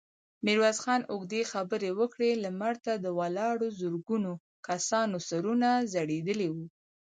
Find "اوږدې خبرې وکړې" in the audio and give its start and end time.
1.11-2.31